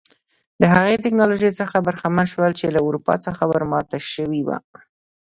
د 0.61 0.63
هغې 0.73 0.95
ټکنالوژۍ 1.03 1.51
څخه 1.59 1.77
برخمن 1.87 2.25
شول 2.33 2.51
چې 2.59 2.65
له 2.75 2.79
اروپا 2.87 3.13
څخه 3.25 3.41
ور 3.51 3.63
ماته 3.71 3.97
شوې 4.13 4.41
وه. 4.47 4.57